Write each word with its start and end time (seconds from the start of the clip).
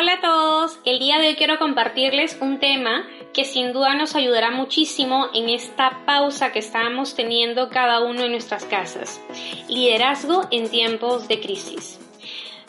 Hola 0.00 0.12
a 0.12 0.20
todos, 0.20 0.78
el 0.84 1.00
día 1.00 1.18
de 1.18 1.26
hoy 1.26 1.34
quiero 1.34 1.58
compartirles 1.58 2.38
un 2.40 2.60
tema 2.60 3.04
que 3.34 3.44
sin 3.44 3.72
duda 3.72 3.96
nos 3.96 4.14
ayudará 4.14 4.52
muchísimo 4.52 5.26
en 5.34 5.48
esta 5.48 6.04
pausa 6.06 6.52
que 6.52 6.60
estamos 6.60 7.16
teniendo 7.16 7.68
cada 7.68 8.00
uno 8.04 8.22
en 8.22 8.30
nuestras 8.30 8.64
casas. 8.64 9.20
Liderazgo 9.68 10.46
en 10.52 10.70
tiempos 10.70 11.26
de 11.26 11.40
crisis. 11.40 11.98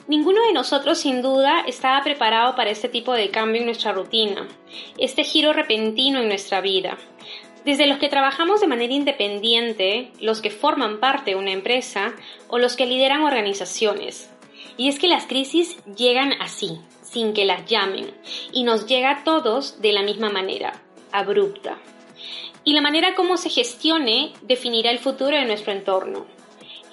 Ninguno 0.08 0.44
de 0.48 0.54
nosotros 0.54 0.98
sin 0.98 1.22
duda 1.22 1.62
estaba 1.68 2.02
preparado 2.02 2.56
para 2.56 2.72
este 2.72 2.90
tipo 2.90 3.14
de 3.14 3.30
cambio 3.30 3.60
en 3.60 3.68
nuestra 3.68 3.92
rutina, 3.92 4.48
este 4.98 5.24
giro 5.24 5.54
repentino 5.54 6.22
en 6.22 6.30
nuestra 6.30 6.62
vida. 6.62 6.98
Desde 7.64 7.86
los 7.86 8.00
que 8.00 8.10
trabajamos 8.10 8.60
de 8.60 8.66
manera 8.66 8.94
independiente, 8.94 10.12
los 10.20 10.42
que 10.42 10.50
forman 10.50 11.00
parte 11.00 11.30
de 11.30 11.38
una 11.38 11.52
empresa 11.52 12.16
o 12.48 12.58
los 12.58 12.76
que 12.76 12.88
lideran 12.88 13.22
organizaciones. 13.22 14.32
Y 14.78 14.88
es 14.90 14.98
que 14.98 15.08
las 15.08 15.28
crisis 15.28 15.78
llegan 15.96 16.34
así, 16.42 16.80
sin 17.12 17.34
que 17.34 17.46
las 17.46 17.66
llamen, 17.66 18.14
y 18.52 18.64
nos 18.64 18.86
llega 18.86 19.12
a 19.12 19.24
todos 19.24 19.82
de 19.82 19.94
la 19.94 20.04
misma 20.04 20.30
manera, 20.30 20.82
abrupta. 21.12 21.78
Y 22.64 22.74
la 22.74 22.82
manera 22.82 23.16
como 23.16 23.38
se 23.38 23.50
gestione 23.50 24.34
definirá 24.42 24.92
el 24.92 25.00
futuro 25.00 25.36
de 25.36 25.46
nuestro 25.46 25.72
entorno. 25.72 26.26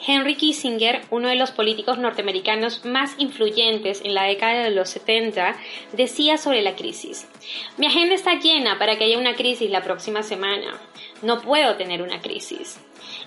Henry 0.06 0.36
Kissinger, 0.36 1.02
uno 1.10 1.28
de 1.28 1.34
los 1.34 1.50
políticos 1.50 1.98
norteamericanos 1.98 2.84
más 2.84 3.14
influyentes 3.18 4.02
en 4.04 4.14
la 4.14 4.24
década 4.24 4.62
de 4.62 4.70
los 4.70 4.90
70, 4.90 5.56
decía 5.92 6.38
sobre 6.38 6.62
la 6.62 6.76
crisis, 6.76 7.28
mi 7.76 7.86
agenda 7.86 8.14
está 8.14 8.38
llena 8.38 8.78
para 8.78 8.96
que 8.96 9.04
haya 9.04 9.18
una 9.18 9.34
crisis 9.34 9.70
la 9.70 9.82
próxima 9.82 10.22
semana. 10.22 10.80
No 11.22 11.40
puedo 11.40 11.76
tener 11.76 12.02
una 12.02 12.20
crisis. 12.20 12.78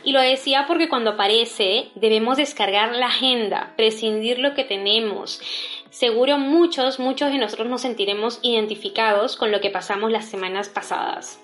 Y 0.03 0.11
lo 0.11 0.21
decía 0.21 0.65
porque 0.67 0.89
cuando 0.89 1.11
aparece 1.11 1.89
debemos 1.95 2.37
descargar 2.37 2.95
la 2.95 3.07
agenda, 3.07 3.73
prescindir 3.75 4.39
lo 4.39 4.53
que 4.53 4.63
tenemos, 4.63 5.41
Seguro 5.89 6.37
muchos, 6.37 6.99
muchos 6.99 7.31
de 7.31 7.39
nosotros 7.39 7.67
nos 7.67 7.81
sentiremos 7.81 8.39
identificados 8.43 9.35
con 9.35 9.51
lo 9.51 9.59
que 9.59 9.71
pasamos 9.71 10.11
las 10.11 10.25
semanas 10.25 10.69
pasadas. 10.69 11.39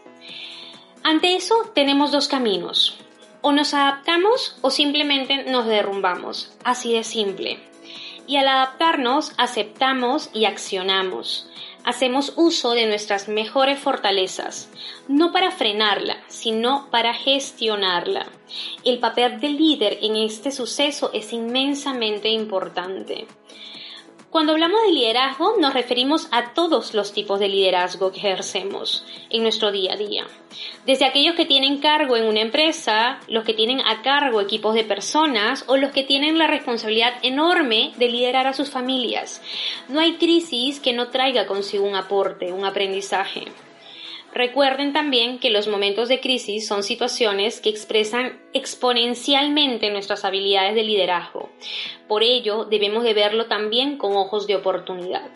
Ante 1.04 1.36
eso 1.36 1.72
tenemos 1.74 2.12
dos 2.12 2.28
caminos. 2.28 2.98
O 3.42 3.52
nos 3.52 3.74
adaptamos 3.74 4.58
o 4.62 4.72
simplemente 4.72 5.44
nos 5.44 5.66
derrumbamos. 5.66 6.52
Así 6.64 6.94
de 6.94 7.04
simple. 7.04 7.60
Y 8.28 8.38
al 8.38 8.48
adaptarnos, 8.48 9.34
aceptamos 9.38 10.30
y 10.34 10.46
accionamos. 10.46 11.48
Hacemos 11.84 12.34
uso 12.36 12.72
de 12.72 12.88
nuestras 12.88 13.28
mejores 13.28 13.78
fortalezas, 13.78 14.72
no 15.08 15.32
para 15.32 15.52
frenarla, 15.52 16.18
sino 16.28 16.90
para 16.90 17.14
gestionarla. 17.14 18.26
El 18.84 18.98
papel 18.98 19.40
del 19.40 19.58
líder 19.58 20.00
en 20.02 20.16
este 20.16 20.50
suceso 20.50 21.12
es 21.14 21.32
inmensamente 21.32 22.30
importante. 22.30 23.28
Cuando 24.36 24.52
hablamos 24.52 24.82
de 24.84 24.92
liderazgo 24.92 25.56
nos 25.62 25.74
referimos 25.74 26.28
a 26.30 26.54
todos 26.54 26.94
los 26.94 27.14
tipos 27.14 27.40
de 27.40 27.48
liderazgo 27.48 28.12
que 28.12 28.18
ejercemos 28.18 29.06
en 29.30 29.44
nuestro 29.44 29.72
día 29.72 29.94
a 29.94 29.96
día. 29.96 30.28
Desde 30.86 31.06
aquellos 31.06 31.36
que 31.36 31.46
tienen 31.46 31.78
cargo 31.78 32.18
en 32.18 32.26
una 32.26 32.42
empresa, 32.42 33.22
los 33.30 33.46
que 33.46 33.54
tienen 33.54 33.80
a 33.80 34.02
cargo 34.02 34.42
equipos 34.42 34.74
de 34.74 34.84
personas 34.84 35.64
o 35.68 35.78
los 35.78 35.94
que 35.94 36.04
tienen 36.04 36.38
la 36.38 36.48
responsabilidad 36.48 37.14
enorme 37.22 37.94
de 37.96 38.10
liderar 38.10 38.46
a 38.46 38.52
sus 38.52 38.70
familias. 38.70 39.42
No 39.88 40.02
hay 40.02 40.18
crisis 40.18 40.82
que 40.82 40.92
no 40.92 41.08
traiga 41.08 41.48
consigo 41.48 41.86
un 41.86 41.96
aporte, 41.96 42.52
un 42.52 42.66
aprendizaje. 42.66 43.46
Recuerden 44.36 44.92
también 44.92 45.40
que 45.40 45.50
los 45.50 45.70
momentos 45.70 46.10
de 46.10 46.20
crisis 46.20 46.68
son 46.68 46.84
situaciones 46.84 47.62
que 47.62 47.70
expresan 47.70 48.38
exponencialmente 48.52 49.90
nuestras 49.90 50.26
habilidades 50.26 50.76
de 50.76 50.84
liderazgo. 50.84 51.50
Por 52.10 52.22
ello, 52.22 52.66
debemos 52.66 53.06
de 53.06 53.14
verlo 53.14 53.46
también 53.46 53.98
con 53.98 54.18
ojos 54.18 54.46
de 54.46 54.58
oportunidad. 54.58 55.32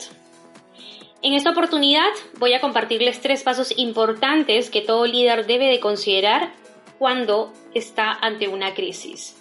En 1.22 1.34
esta 1.34 1.52
oportunidad 1.52 2.10
voy 2.40 2.52
a 2.52 2.60
compartirles 2.60 3.22
tres 3.22 3.42
pasos 3.42 3.74
importantes 3.78 4.70
que 4.70 4.82
todo 4.82 5.06
líder 5.06 5.46
debe 5.46 5.68
de 5.68 5.80
considerar 5.80 6.52
cuando 6.98 7.54
está 7.74 8.12
ante 8.12 8.50
una 8.50 8.74
crisis. 8.74 9.39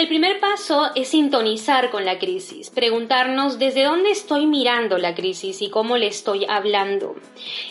El 0.00 0.08
primer 0.08 0.40
paso 0.40 0.88
es 0.94 1.08
sintonizar 1.08 1.90
con 1.90 2.06
la 2.06 2.18
crisis, 2.18 2.70
preguntarnos 2.70 3.58
desde 3.58 3.84
dónde 3.84 4.10
estoy 4.10 4.46
mirando 4.46 4.96
la 4.96 5.14
crisis 5.14 5.60
y 5.60 5.68
cómo 5.68 5.98
le 5.98 6.06
estoy 6.06 6.46
hablando. 6.48 7.16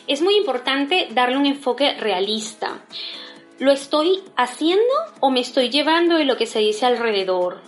Es 0.06 0.22
muy 0.22 0.36
importante 0.36 1.08
darle 1.10 1.38
un 1.38 1.48
enfoque 1.48 1.96
realista. 1.96 2.86
¿Lo 3.58 3.72
estoy 3.72 4.22
haciendo 4.36 4.94
o 5.22 5.32
me 5.32 5.40
estoy 5.40 5.72
llevando 5.72 6.18
de 6.18 6.26
lo 6.26 6.38
que 6.38 6.46
se 6.46 6.60
dice 6.60 6.86
alrededor? 6.86 7.62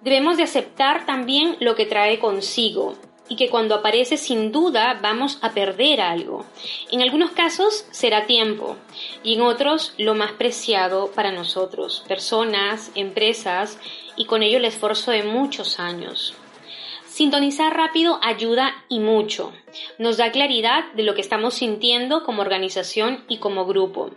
Debemos 0.00 0.38
de 0.38 0.44
aceptar 0.44 1.04
también 1.04 1.58
lo 1.60 1.74
que 1.74 1.84
trae 1.84 2.18
consigo 2.18 2.94
y 3.28 3.36
que 3.36 3.48
cuando 3.48 3.74
aparece 3.74 4.16
sin 4.16 4.52
duda 4.52 4.98
vamos 5.00 5.38
a 5.42 5.52
perder 5.52 6.00
algo. 6.00 6.44
En 6.90 7.02
algunos 7.02 7.30
casos 7.30 7.86
será 7.90 8.26
tiempo 8.26 8.76
y 9.22 9.34
en 9.34 9.42
otros 9.42 9.94
lo 9.98 10.14
más 10.14 10.32
preciado 10.32 11.10
para 11.12 11.32
nosotros, 11.32 12.04
personas, 12.06 12.90
empresas 12.94 13.78
y 14.16 14.26
con 14.26 14.42
ello 14.42 14.58
el 14.58 14.66
esfuerzo 14.66 15.10
de 15.10 15.22
muchos 15.22 15.80
años. 15.80 16.34
Sintonizar 17.06 17.72
rápido 17.76 18.18
ayuda 18.22 18.74
y 18.88 18.98
mucho. 18.98 19.52
Nos 19.98 20.16
da 20.16 20.32
claridad 20.32 20.92
de 20.94 21.04
lo 21.04 21.14
que 21.14 21.20
estamos 21.20 21.54
sintiendo 21.54 22.24
como 22.24 22.42
organización 22.42 23.24
y 23.28 23.38
como 23.38 23.66
grupo. 23.66 24.10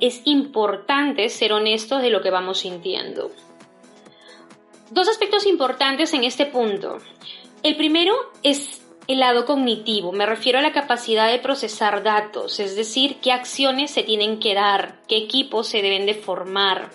Es 0.00 0.22
importante 0.24 1.28
ser 1.28 1.52
honestos 1.52 2.02
de 2.02 2.10
lo 2.10 2.22
que 2.22 2.30
vamos 2.30 2.58
sintiendo. 2.58 3.30
Dos 4.90 5.06
aspectos 5.06 5.46
importantes 5.46 6.12
en 6.12 6.24
este 6.24 6.46
punto. 6.46 6.98
El 7.62 7.76
primero 7.76 8.14
es 8.42 8.80
el 9.06 9.20
lado 9.20 9.44
cognitivo, 9.44 10.12
me 10.12 10.24
refiero 10.24 10.58
a 10.58 10.62
la 10.62 10.72
capacidad 10.72 11.30
de 11.30 11.38
procesar 11.38 12.02
datos, 12.02 12.58
es 12.58 12.74
decir, 12.74 13.16
qué 13.20 13.32
acciones 13.32 13.90
se 13.90 14.02
tienen 14.02 14.38
que 14.38 14.54
dar, 14.54 15.00
qué 15.08 15.18
equipos 15.18 15.68
se 15.68 15.82
deben 15.82 16.06
de 16.06 16.14
formar. 16.14 16.90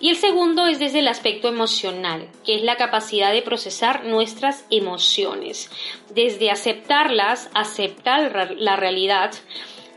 Y 0.00 0.08
el 0.08 0.16
segundo 0.16 0.66
es 0.66 0.80
desde 0.80 0.98
el 0.98 1.08
aspecto 1.08 1.46
emocional, 1.46 2.28
que 2.44 2.56
es 2.56 2.62
la 2.62 2.76
capacidad 2.76 3.32
de 3.32 3.42
procesar 3.42 4.04
nuestras 4.04 4.64
emociones, 4.70 5.70
desde 6.12 6.50
aceptarlas, 6.50 7.48
aceptar 7.54 8.56
la 8.58 8.74
realidad 8.74 9.30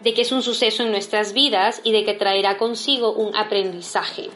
de 0.01 0.13
que 0.13 0.21
es 0.21 0.31
un 0.31 0.43
suceso 0.43 0.83
en 0.83 0.91
nuestras 0.91 1.33
vidas 1.33 1.81
y 1.83 1.93
de 1.93 2.05
que 2.05 2.13
traerá 2.13 2.57
consigo 2.57 3.11
un 3.11 3.35
aprendizaje, 3.35 4.29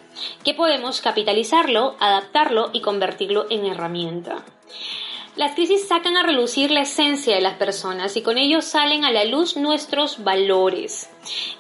que 0.44 0.56
podemos 0.56 1.00
capitalizarlo, 1.00 1.96
adaptarlo 2.00 2.72
y 2.74 2.82
convertirlo 2.82 3.46
en 3.52 3.68
herramienta. 3.68 4.44
Las 5.36 5.56
crisis 5.56 5.88
sacan 5.88 6.16
a 6.16 6.22
relucir 6.22 6.70
la 6.70 6.82
esencia 6.82 7.34
de 7.34 7.42
las 7.42 7.56
personas 7.56 8.16
y 8.18 8.22
con 8.22 8.38
ello 8.38 8.62
salen 8.62 9.04
a 9.04 9.12
la 9.12 9.26
luz 9.26 9.58
nuestros 9.58 10.24
valores. 10.24 11.10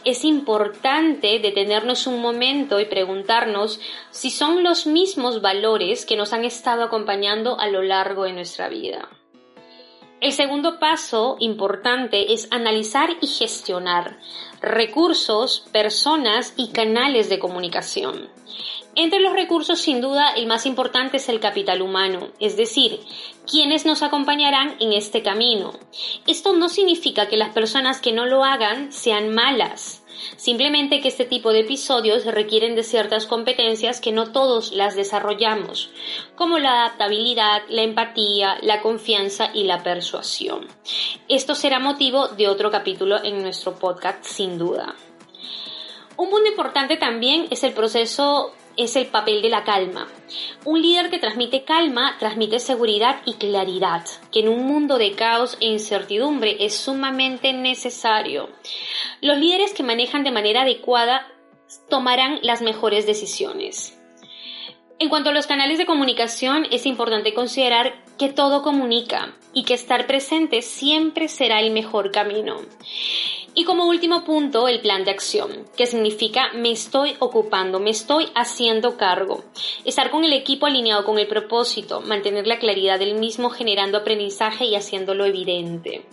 Es 0.05 0.23
importante 0.23 1.39
detenernos 1.39 2.05
un 2.05 2.21
momento 2.21 2.79
y 2.79 2.85
preguntarnos 2.85 3.79
si 4.11 4.29
son 4.29 4.61
los 4.61 4.85
mismos 4.85 5.41
valores 5.41 6.05
que 6.05 6.15
nos 6.15 6.33
han 6.33 6.45
estado 6.45 6.83
acompañando 6.83 7.59
a 7.59 7.67
lo 7.67 7.81
largo 7.81 8.25
de 8.25 8.33
nuestra 8.33 8.69
vida. 8.69 9.09
El 10.21 10.33
segundo 10.33 10.79
paso 10.79 11.37
importante 11.39 12.31
es 12.31 12.47
analizar 12.51 13.09
y 13.21 13.27
gestionar 13.27 14.19
recursos, 14.63 15.65
personas 15.73 16.53
y 16.55 16.69
canales 16.69 17.27
de 17.27 17.37
comunicación. 17.37 18.29
Entre 18.95 19.19
los 19.19 19.33
recursos, 19.33 19.81
sin 19.81 19.99
duda, 19.99 20.31
el 20.35 20.47
más 20.47 20.65
importante 20.65 21.17
es 21.17 21.27
el 21.27 21.39
capital 21.39 21.81
humano, 21.81 22.29
es 22.39 22.55
decir, 22.55 22.99
quienes 23.45 23.85
nos 23.85 24.03
acompañarán 24.03 24.75
en 24.79 24.93
este 24.93 25.21
camino. 25.21 25.73
Esto 26.27 26.53
no 26.53 26.69
significa 26.69 27.27
que 27.27 27.35
las 27.35 27.53
personas 27.53 27.99
que 27.99 28.13
no 28.13 28.25
lo 28.25 28.45
hagan 28.45 28.93
sean 28.93 29.33
malas, 29.33 30.03
simplemente 30.37 31.01
que 31.01 31.07
este 31.07 31.25
tipo 31.25 31.51
de 31.51 31.61
episodios 31.61 32.25
requieren 32.25 32.75
de 32.75 32.83
ciertas 32.83 33.25
competencias 33.25 33.99
que 33.99 34.11
no 34.11 34.31
todos 34.31 34.71
las 34.71 34.95
desarrollamos, 34.95 35.89
como 36.35 36.59
la 36.59 36.83
adaptabilidad, 36.83 37.63
la 37.69 37.81
empatía, 37.81 38.57
la 38.61 38.81
confianza 38.81 39.49
y 39.53 39.63
la 39.63 39.81
persuasión. 39.83 40.67
Esto 41.27 41.55
será 41.55 41.79
motivo 41.79 42.27
de 42.27 42.47
otro 42.47 42.71
capítulo 42.71 43.23
en 43.23 43.41
nuestro 43.41 43.75
podcast, 43.75 44.23
sin 44.23 44.52
duda. 44.57 44.95
Un 46.15 46.29
punto 46.29 46.47
importante 46.47 46.97
también 46.97 47.47
es 47.49 47.63
el 47.63 47.73
proceso 47.73 48.53
es 48.77 48.95
el 48.95 49.07
papel 49.07 49.41
de 49.41 49.49
la 49.49 49.63
calma. 49.63 50.07
Un 50.65 50.81
líder 50.81 51.09
que 51.09 51.19
transmite 51.19 51.63
calma 51.63 52.15
transmite 52.19 52.59
seguridad 52.59 53.21
y 53.25 53.33
claridad, 53.33 54.05
que 54.31 54.39
en 54.39 54.49
un 54.49 54.65
mundo 54.65 54.97
de 54.97 55.13
caos 55.13 55.57
e 55.59 55.67
incertidumbre 55.67 56.57
es 56.59 56.75
sumamente 56.75 57.53
necesario. 57.53 58.49
Los 59.21 59.37
líderes 59.37 59.73
que 59.73 59.83
manejan 59.83 60.23
de 60.23 60.31
manera 60.31 60.61
adecuada 60.61 61.27
tomarán 61.89 62.39
las 62.41 62.61
mejores 62.61 63.05
decisiones. 63.05 63.99
En 64.99 65.09
cuanto 65.09 65.31
a 65.31 65.33
los 65.33 65.47
canales 65.47 65.77
de 65.77 65.85
comunicación, 65.85 66.65
es 66.71 66.85
importante 66.85 67.33
considerar 67.33 67.93
que 68.17 68.29
todo 68.29 68.61
comunica 68.61 69.33
y 69.53 69.63
que 69.63 69.73
estar 69.73 70.07
presente 70.07 70.61
siempre 70.61 71.27
será 71.27 71.59
el 71.59 71.71
mejor 71.71 72.11
camino. 72.11 72.57
Y 73.55 73.65
como 73.65 73.85
último 73.85 74.23
punto, 74.23 74.67
el 74.67 74.81
plan 74.81 75.03
de 75.03 75.11
acción, 75.11 75.65
que 75.77 75.85
significa 75.85 76.51
me 76.53 76.71
estoy 76.71 77.15
ocupando, 77.19 77.79
me 77.79 77.91
estoy 77.91 78.27
haciendo 78.33 78.97
cargo. 78.97 79.43
Estar 79.85 80.09
con 80.09 80.23
el 80.23 80.33
equipo 80.33 80.65
alineado 80.65 81.05
con 81.05 81.19
el 81.19 81.27
propósito, 81.27 82.01
mantener 82.01 82.47
la 82.47 82.57
claridad 82.57 82.97
del 82.97 83.13
mismo 83.13 83.51
generando 83.51 83.99
aprendizaje 83.99 84.65
y 84.65 84.75
haciéndolo 84.75 85.25
evidente. 85.25 86.03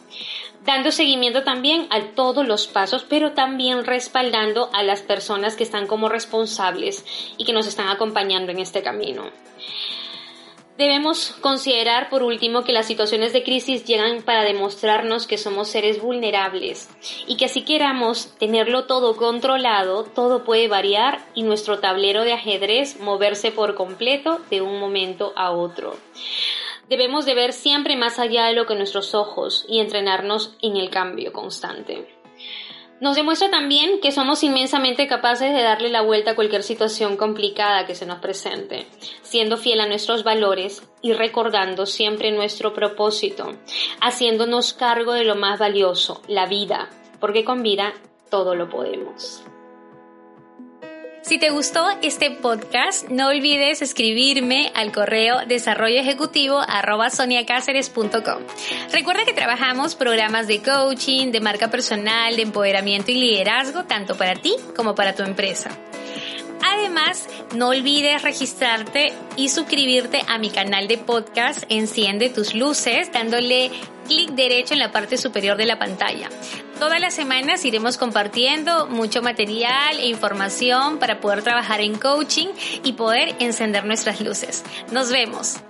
Dando 0.67 0.93
seguimiento 0.93 1.43
también 1.43 1.87
a 1.89 2.15
todos 2.15 2.47
los 2.47 2.67
pasos, 2.67 3.07
pero 3.09 3.33
también 3.33 3.85
respaldando 3.85 4.69
a 4.75 4.83
las 4.83 5.01
personas 5.01 5.57
que 5.57 5.65
están 5.65 5.87
como 5.87 6.11
responsables 6.11 7.07
y 7.39 7.47
que 7.47 7.55
nos 7.55 7.67
están 7.67 7.89
acompañando 7.89 8.53
en 8.53 8.59
este 8.59 8.83
camino. 8.83 9.31
Debemos 10.81 11.33
considerar, 11.43 12.09
por 12.09 12.23
último, 12.23 12.65
que 12.65 12.73
las 12.73 12.87
situaciones 12.87 13.35
de 13.35 13.43
crisis 13.43 13.85
llegan 13.85 14.23
para 14.23 14.45
demostrarnos 14.45 15.27
que 15.27 15.37
somos 15.37 15.69
seres 15.69 16.01
vulnerables 16.01 16.89
y 17.27 17.37
que 17.37 17.49
si 17.49 17.67
queramos 17.67 18.35
tenerlo 18.39 18.87
todo 18.87 19.15
controlado, 19.15 20.05
todo 20.05 20.43
puede 20.43 20.69
variar 20.69 21.19
y 21.35 21.43
nuestro 21.43 21.81
tablero 21.81 22.25
de 22.25 22.33
ajedrez 22.33 22.99
moverse 22.99 23.53
por 23.53 23.75
completo 23.75 24.41
de 24.49 24.63
un 24.63 24.81
momento 24.81 25.35
a 25.37 25.51
otro. 25.51 25.99
Debemos 26.89 27.27
de 27.27 27.35
ver 27.35 27.53
siempre 27.53 27.95
más 27.97 28.19
allá 28.19 28.47
de 28.47 28.55
lo 28.55 28.65
que 28.65 28.75
nuestros 28.75 29.15
ojos 29.15 29.67
y 29.69 29.81
entrenarnos 29.81 30.57
en 30.63 30.79
el 30.79 30.89
cambio 30.89 31.35
constante. 31.35 32.20
Nos 33.01 33.17
demuestra 33.17 33.51
también 33.51 34.01
que 34.01 34.13
somos 34.13 34.43
inmensamente 34.43 35.07
capaces 35.07 35.55
de 35.55 35.63
darle 35.63 35.89
la 35.89 36.03
vuelta 36.03 36.33
a 36.33 36.35
cualquier 36.35 36.63
situación 36.63 37.17
complicada 37.17 37.87
que 37.87 37.95
se 37.95 38.05
nos 38.05 38.19
presente, 38.19 38.87
siendo 39.23 39.57
fiel 39.57 39.81
a 39.81 39.87
nuestros 39.87 40.23
valores 40.23 40.83
y 41.01 41.15
recordando 41.15 41.87
siempre 41.87 42.31
nuestro 42.31 42.75
propósito, 42.75 43.57
haciéndonos 44.03 44.75
cargo 44.75 45.13
de 45.15 45.25
lo 45.25 45.35
más 45.35 45.59
valioso, 45.59 46.21
la 46.29 46.47
vida, 46.47 46.91
porque 47.21 47.43
con 47.43 47.63
vida 47.63 47.95
todo 48.29 48.55
lo 48.55 48.69
podemos. 48.69 49.43
Si 51.23 51.39
te 51.39 51.51
gustó 51.51 51.87
este 52.03 52.31
podcast, 52.31 53.09
no 53.09 53.29
olvides 53.29 53.83
escribirme 53.83 54.73
al 54.75 54.91
correo 54.91 55.45
desarrollo 55.47 56.01
ejecutivo 56.01 56.61
Recuerda 58.91 59.27
que 59.27 59.35
trabajamos 59.35 59.95
programas 59.95 60.47
de 60.49 60.63
coaching, 60.63 61.31
de 61.31 61.41
marca 61.41 61.69
personal, 61.69 62.37
de 62.37 62.43
empoderamiento 62.43 63.11
y 63.11 63.17
liderazgo, 63.17 63.85
tanto 63.85 64.17
para 64.17 64.35
ti 64.35 64.55
como 64.75 64.95
para 64.95 65.15
tu 65.15 65.23
empresa. 65.23 65.71
Además, 66.63 67.29
no 67.55 67.69
olvides 67.69 68.23
registrarte 68.23 69.13
y 69.37 69.51
suscribirte 69.51 70.23
a 70.27 70.39
mi 70.39 70.51
canal 70.51 70.89
de 70.89 70.99
podcast 70.99 71.65
Enciende 71.69 72.31
tus 72.31 72.55
luces 72.55 73.13
dándole 73.13 73.71
clic 74.07 74.31
derecho 74.31 74.73
en 74.73 74.81
la 74.81 74.91
parte 74.91 75.19
superior 75.19 75.57
de 75.57 75.67
la 75.67 75.79
pantalla. 75.79 76.29
Todas 76.81 76.99
las 76.99 77.13
semanas 77.13 77.63
iremos 77.67 77.99
compartiendo 77.99 78.87
mucho 78.87 79.21
material 79.21 79.99
e 79.99 80.09
información 80.09 80.99
para 80.99 81.21
poder 81.21 81.43
trabajar 81.43 81.83
en 81.83 81.99
coaching 81.99 82.49
y 82.83 82.95
poder 82.95 83.37
encender 83.39 83.85
nuestras 83.85 84.23
luces. 84.23 84.65
Nos 84.91 85.13
vemos. 85.13 85.61